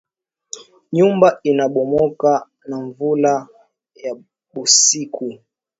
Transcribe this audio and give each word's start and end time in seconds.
Nyumba 0.95 1.27
ina 1.49 1.65
bomoka 1.73 2.31
na 2.69 2.77
nvula 2.85 3.33
ya 4.03 4.11
busiku 4.51 5.27